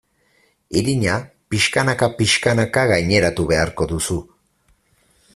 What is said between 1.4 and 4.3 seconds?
pixkanaka-pixkanaka gaineratu beharko duzu.